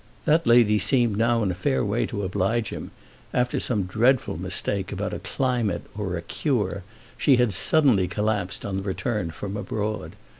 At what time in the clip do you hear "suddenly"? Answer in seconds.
7.53-8.07